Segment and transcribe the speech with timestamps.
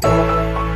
[0.00, 0.69] Tchau.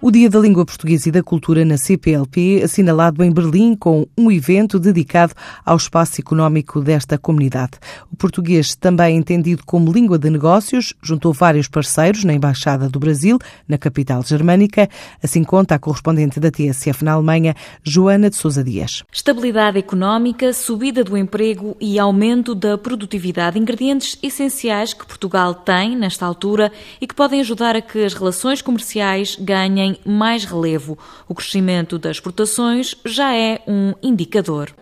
[0.00, 4.30] O Dia da Língua Portuguesa e da Cultura na CPLP, assinalado em Berlim com um
[4.30, 5.34] evento dedicado
[5.66, 7.72] ao espaço económico desta comunidade.
[8.12, 13.40] O português, também entendido como língua de negócios, juntou vários parceiros na Embaixada do Brasil,
[13.66, 14.88] na capital germânica,
[15.20, 19.02] assim conta a correspondente da TSF na Alemanha, Joana de Sousa Dias.
[19.12, 26.24] Estabilidade económica, subida do emprego e aumento da produtividade, ingredientes essenciais que Portugal tem nesta
[26.24, 30.98] altura e que podem ajudar a que as relações comerciais ganhem mais relevo.
[31.28, 34.74] O crescimento das exportações já é um indicador.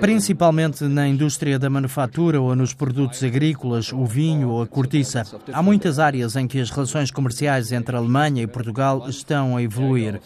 [0.00, 5.24] Principalmente na indústria da manufatura ou nos produtos agrícolas, o vinho ou a cortiça.
[5.52, 9.62] Há muitas áreas em que as relações comerciais entre a Alemanha e Portugal estão a
[9.62, 10.20] evoluir.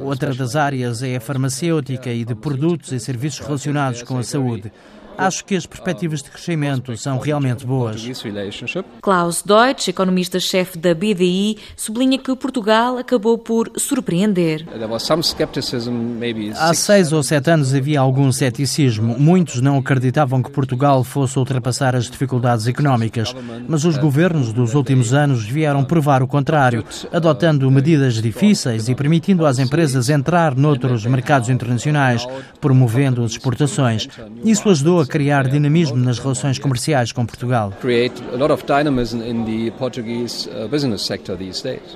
[0.00, 4.72] Outra das áreas é a farmacêutica e de produtos e serviços relacionados com a saúde.
[5.16, 8.04] Acho que as perspectivas de crescimento são realmente boas.
[9.00, 14.66] Klaus Deutsch, economista-chefe da BDI, sublinha que Portugal acabou por surpreender.
[16.56, 19.18] Há seis ou sete anos havia algum ceticismo.
[19.18, 23.34] Muitos não acreditavam que Portugal fosse ultrapassar as dificuldades económicas.
[23.68, 29.46] Mas os governos dos últimos anos vieram provar o contrário, adotando medidas difíceis e permitindo
[29.46, 32.26] às empresas entrar noutros mercados internacionais,
[32.60, 34.08] promovendo as exportações.
[34.44, 37.72] Isso ajudou a criar dinamismo nas relações comerciais com Portugal.
[37.72, 37.88] Uh,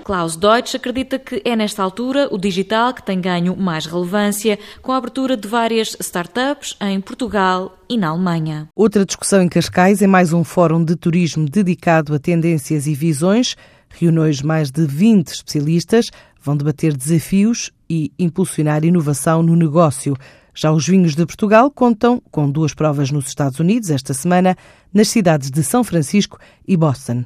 [0.04, 4.92] Klaus Deutsch acredita que é nesta altura o digital que tem ganho mais relevância com
[4.92, 8.68] a abertura de várias startups em Portugal e na Alemanha.
[8.76, 13.56] Outra discussão em Cascais é mais um fórum de turismo dedicado a tendências e visões.
[13.88, 16.10] Reuniões mais de 20 especialistas
[16.42, 20.16] vão debater desafios e impulsionar inovação no negócio.
[20.60, 24.56] Já os vinhos de Portugal contam com duas provas nos Estados Unidos esta semana,
[24.92, 26.36] nas cidades de São Francisco
[26.66, 27.24] e Boston.